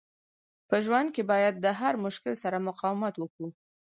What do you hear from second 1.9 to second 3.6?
مشکل سره مقاومت وکو.